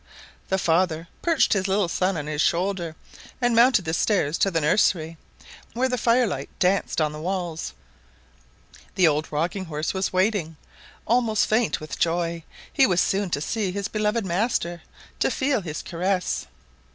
[0.49, 2.95] The father perched his little son on his shoulder
[3.39, 5.15] and mounted the stairs to the nursery,
[5.73, 7.73] where the firelight danced on the walls.
[8.95, 10.57] The old rocking horse was waiting,
[11.05, 12.43] almost faint with joy;
[12.73, 14.81] he was soon to see his beloved master,
[15.19, 16.47] to feel his caress.